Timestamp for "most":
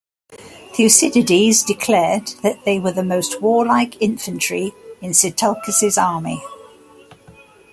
3.03-3.39